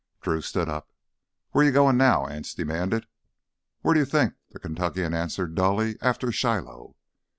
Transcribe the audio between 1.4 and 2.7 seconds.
"Where you goin' now?" Anse